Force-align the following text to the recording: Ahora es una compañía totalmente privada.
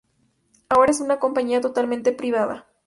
Ahora 0.67 0.89
es 0.89 0.99
una 0.99 1.19
compañía 1.19 1.61
totalmente 1.61 2.11
privada. 2.11 2.65